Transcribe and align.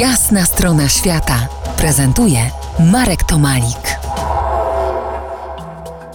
Jasna 0.00 0.44
strona 0.44 0.88
świata 0.88 1.48
prezentuje 1.78 2.38
Marek 2.92 3.24
Tomalik. 3.24 3.98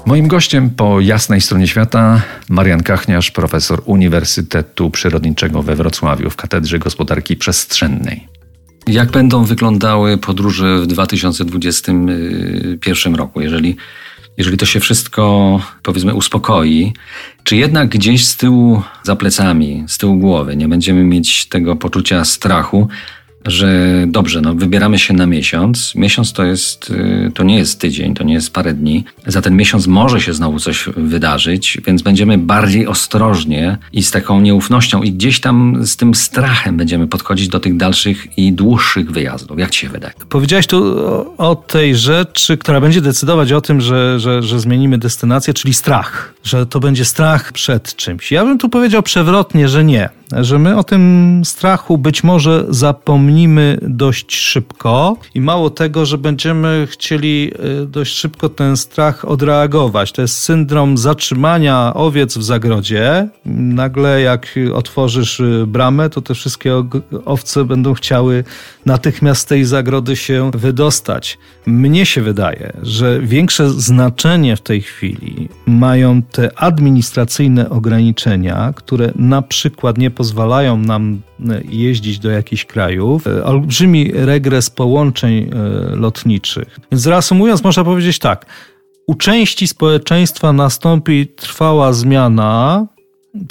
Moim 0.05 0.27
gościem 0.27 0.69
po 0.69 1.00
jasnej 1.00 1.42
stronie 1.42 1.68
świata 1.68 2.21
Marian 2.49 2.83
Kachniarz, 2.83 3.31
profesor 3.31 3.81
Uniwersytetu 3.86 4.89
Przyrodniczego 4.89 5.63
we 5.63 5.75
Wrocławiu 5.75 6.29
w 6.29 6.36
Katedrze 6.36 6.79
Gospodarki 6.79 7.38
Przestrzennej. 7.38 8.28
Jak 8.88 9.12
będą 9.12 9.44
wyglądały 9.44 10.18
podróże 10.18 10.82
w 10.82 10.88
2021 10.88 13.16
roku, 13.16 13.42
jeżeli, 13.42 13.76
jeżeli 14.38 14.58
to 14.58 14.66
się 14.66 14.79
wszystko, 14.79 15.60
powiedzmy, 15.84 16.13
uspokoi? 16.13 16.94
Czy 17.44 17.55
jednak 17.55 17.90
gdzieś 17.90 18.27
z 18.27 18.38
tyłu, 18.38 18.82
za 19.04 19.16
plecami, 19.16 19.84
z 19.88 19.98
tyłu 19.98 20.18
głowy 20.18 20.55
nie 20.55 20.68
będziemy 20.68 21.04
mieć 21.04 21.45
tego 21.45 21.76
poczucia 21.76 22.26
strachu, 22.26 22.88
że 23.45 24.03
dobrze, 24.08 24.41
no 24.41 24.55
wybieramy 24.55 24.99
się 24.99 25.13
na 25.13 25.25
miesiąc. 25.25 25.95
Miesiąc 25.95 26.34
to 26.34 26.43
jest, 26.43 26.89
y, 26.89 27.31
to 27.34 27.43
nie 27.43 27.57
jest 27.57 27.79
tydzień, 27.79 28.13
to 28.13 28.23
nie 28.23 28.33
jest 28.33 28.53
parę 28.53 28.73
dni. 28.73 29.03
Za 29.27 29.41
ten 29.41 29.55
miesiąc 29.55 29.88
może 29.88 30.21
się 30.21 30.33
znowu 30.33 30.59
coś 30.59 30.89
wydarzyć, 30.97 31.77
więc 31.85 32.02
będziemy 32.02 32.38
bardziej 32.38 32.88
ostrożnie 32.88 33.77
i 33.93 34.03
z 34.03 34.11
taką 34.11 34.41
nieufnością 34.41 35.03
i 35.03 35.11
gdzieś 35.11 35.39
tam 35.39 35.85
z 35.85 35.97
tym 35.97 36.16
strachem 36.16 36.77
będziemy 36.77 37.07
podchodzić 37.07 37.47
do 37.47 37.59
tych 37.59 37.77
dalszych 37.77 38.38
i 38.38 38.53
dłuższych 38.53 39.11
wyjazdów. 39.11 39.59
Jak 39.59 39.69
ci 39.69 39.80
się 39.80 39.89
wydaje? 39.89 40.13
Powiedziałeś 40.30 40.67
tu 40.67 40.95
o, 41.38 41.55
tej 41.55 41.95
rzeczy, 41.95 42.58
która 42.58 42.81
będzie 42.81 43.02
decydować 43.02 43.52
o 43.52 43.61
tym, 43.61 43.81
że, 43.81 44.19
że, 44.19 44.44
że 44.44 44.59
zmienimy 44.59 44.97
destynację, 44.97 45.53
czyli 45.53 45.73
strach. 45.73 46.33
Że 46.44 46.66
to 46.66 46.80
będzie 46.80 47.05
strach 47.05 47.52
przed 47.52 47.95
czymś. 47.95 48.31
Ja 48.31 48.45
bym 48.45 48.58
tu 48.58 48.69
powiedział 48.69 49.03
przewrotnie, 49.03 49.69
że 49.69 49.83
nie 49.83 50.09
że 50.38 50.59
my 50.59 50.77
o 50.77 50.84
tym 50.84 51.41
strachu 51.45 51.98
być 51.98 52.23
może 52.23 52.66
zapomnimy 52.70 53.77
dość 53.81 54.35
szybko 54.35 55.17
i 55.35 55.41
mało 55.41 55.70
tego, 55.70 56.05
że 56.05 56.17
będziemy 56.17 56.88
chcieli 56.89 57.52
y, 57.83 57.86
dość 57.86 58.14
szybko 58.14 58.50
ten 58.50 58.78
strach 58.78 59.25
odreagować. 59.25 60.11
To 60.11 60.22
jest 60.22 60.38
syndrom 60.38 60.97
zatrzymania 60.97 61.94
owiec 61.94 62.38
w 62.38 62.44
zagrodzie. 62.44 63.30
Nagle 63.45 64.22
jak 64.22 64.59
otworzysz 64.73 65.39
y, 65.39 65.64
bramę, 65.67 66.09
to 66.09 66.22
te 66.22 66.33
wszystkie 66.33 66.83
owce 67.25 67.66
będą 67.66 67.94
chciały 67.94 68.44
natychmiast 68.86 69.42
z 69.42 69.45
tej 69.45 69.66
zagrody 69.66 70.16
się 70.16 70.52
wydostać. 70.53 71.38
Mnie 71.66 72.05
się 72.05 72.22
wydaje, 72.22 72.73
że 72.81 73.20
większe 73.20 73.70
znaczenie 73.70 74.55
w 74.55 74.61
tej 74.61 74.81
chwili 74.81 75.50
mają 75.66 76.22
te 76.22 76.59
administracyjne 76.59 77.70
ograniczenia, 77.70 78.73
które 78.75 79.11
na 79.16 79.42
przykład 79.42 79.98
nie 79.98 80.11
pozwalają 80.22 80.77
nam 80.77 81.22
e, 81.50 81.61
jeździć 81.69 82.19
do 82.19 82.30
jakichś 82.30 82.66
krajów, 82.66 83.27
e, 83.27 83.44
olbrzymi 83.44 84.11
regres 84.14 84.69
połączeń 84.69 85.33
e, 85.33 85.50
lotniczych. 85.95 86.80
Więc 86.91 87.08
reasumując, 87.08 87.64
można 87.64 87.83
powiedzieć 87.83 88.19
tak. 88.19 88.45
U 89.08 89.16
części 89.16 89.67
społeczeństwa 89.67 90.53
nastąpi 90.53 91.27
trwała 91.27 91.94
zmiana 91.94 92.88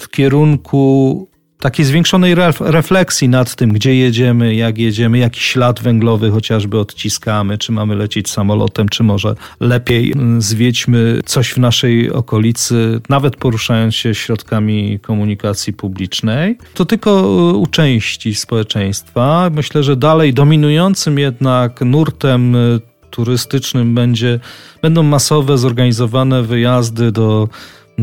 w 0.00 0.08
kierunku 0.08 1.28
takiej 1.60 1.84
zwiększonej 1.84 2.34
refleksji 2.60 3.28
nad 3.28 3.54
tym, 3.54 3.72
gdzie 3.72 3.94
jedziemy, 3.94 4.54
jak 4.54 4.78
jedziemy, 4.78 5.18
jaki 5.18 5.40
ślad 5.40 5.82
węglowy 5.82 6.30
chociażby 6.30 6.78
odciskamy, 6.78 7.58
czy 7.58 7.72
mamy 7.72 7.96
lecieć 7.96 8.30
samolotem, 8.30 8.88
czy 8.88 9.02
może 9.02 9.34
lepiej 9.60 10.12
mm, 10.12 10.42
zwiedźmy 10.42 11.20
coś 11.24 11.52
w 11.52 11.58
naszej 11.58 12.12
okolicy, 12.12 13.00
nawet 13.08 13.36
poruszając 13.36 13.94
się 13.94 14.14
środkami 14.14 14.98
komunikacji 15.02 15.72
publicznej. 15.72 16.58
To 16.74 16.84
tylko 16.84 17.22
u 17.52 17.66
części 17.66 18.34
społeczeństwa. 18.34 19.50
Myślę, 19.54 19.82
że 19.82 19.96
dalej 19.96 20.34
dominującym 20.34 21.18
jednak 21.18 21.80
nurtem 21.80 22.56
y, 22.56 22.80
turystycznym 23.10 23.94
będzie, 23.94 24.40
będą 24.82 25.02
masowe, 25.02 25.58
zorganizowane 25.58 26.42
wyjazdy 26.42 27.12
do 27.12 27.48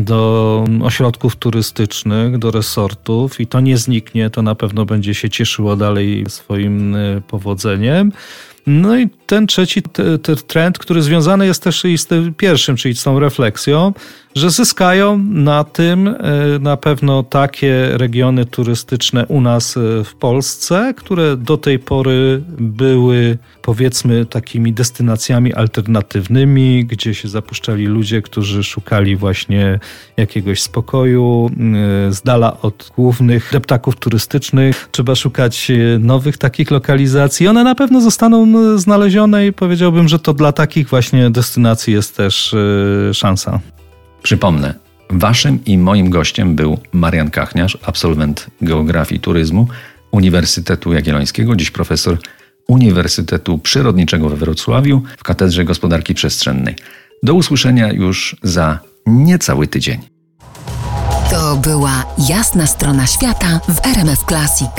do 0.04 0.64
ośrodków 0.82 1.36
turystycznych, 1.36 2.38
do 2.38 2.50
resortów 2.50 3.40
i 3.40 3.46
to 3.46 3.60
nie 3.60 3.76
zniknie, 3.76 4.30
to 4.30 4.42
na 4.42 4.54
pewno 4.54 4.84
będzie 4.84 5.14
się 5.14 5.30
cieszyło 5.30 5.76
dalej 5.76 6.24
swoim 6.28 6.94
y, 6.94 7.22
powodzeniem. 7.28 8.12
No 8.66 8.98
i 8.98 9.08
ten 9.26 9.46
trzeci 9.46 9.82
te, 9.82 10.18
te 10.18 10.36
trend, 10.36 10.78
który 10.78 11.02
związany 11.02 11.46
jest 11.46 11.62
też 11.62 11.84
i 11.84 11.98
z 11.98 12.06
tym 12.06 12.34
pierwszym, 12.34 12.76
czyli 12.76 12.94
z 12.94 13.02
tą 13.02 13.20
refleksją, 13.20 13.92
że 14.38 14.50
zyskają 14.50 15.18
na 15.18 15.64
tym 15.64 16.08
e, 16.08 16.14
na 16.60 16.76
pewno 16.76 17.22
takie 17.22 17.88
regiony 17.92 18.44
turystyczne 18.44 19.26
u 19.26 19.40
nas 19.40 19.76
e, 19.76 20.04
w 20.04 20.14
Polsce, 20.14 20.94
które 20.96 21.36
do 21.36 21.56
tej 21.56 21.78
pory 21.78 22.42
były 22.58 23.38
powiedzmy 23.62 24.26
takimi 24.26 24.72
destynacjami 24.72 25.54
alternatywnymi, 25.54 26.84
gdzie 26.84 27.14
się 27.14 27.28
zapuszczali 27.28 27.86
ludzie, 27.86 28.22
którzy 28.22 28.64
szukali 28.64 29.16
właśnie 29.16 29.80
jakiegoś 30.16 30.62
spokoju, 30.62 31.50
e, 32.08 32.12
z 32.12 32.22
dala 32.22 32.60
od 32.60 32.92
głównych 32.96 33.50
deptaków 33.52 33.96
turystycznych. 33.96 34.88
Trzeba 34.90 35.14
szukać 35.14 35.72
nowych 35.98 36.38
takich 36.38 36.70
lokalizacji. 36.70 37.48
One 37.48 37.64
na 37.64 37.74
pewno 37.74 38.00
zostaną 38.00 38.46
znalezione 38.78 39.46
i 39.46 39.52
powiedziałbym, 39.52 40.08
że 40.08 40.18
to 40.18 40.34
dla 40.34 40.52
takich 40.52 40.88
właśnie 40.88 41.30
destynacji 41.30 41.94
jest 41.94 42.16
też 42.16 42.54
szansa. 43.12 43.60
Przypomnę, 44.22 44.74
waszym 45.10 45.64
i 45.64 45.78
moim 45.78 46.10
gościem 46.10 46.54
był 46.56 46.78
Marian 46.92 47.30
Kachniarz, 47.30 47.78
absolwent 47.82 48.46
geografii 48.60 49.20
turyzmu 49.20 49.66
Uniwersytetu 50.10 50.92
Jagiellońskiego, 50.92 51.56
dziś 51.56 51.70
profesor 51.70 52.18
Uniwersytetu 52.68 53.58
Przyrodniczego 53.58 54.28
we 54.28 54.36
Wrocławiu 54.36 55.02
w 55.18 55.22
Katedrze 55.22 55.64
Gospodarki 55.64 56.14
Przestrzennej. 56.14 56.76
Do 57.22 57.34
usłyszenia 57.34 57.92
już 57.92 58.36
za 58.42 58.78
niecały 59.06 59.66
tydzień. 59.66 60.00
To 61.30 61.56
była 61.56 62.04
jasna 62.28 62.66
strona 62.66 63.06
świata 63.06 63.60
w 63.68 63.86
RMF 63.86 64.24
Classic. 64.24 64.70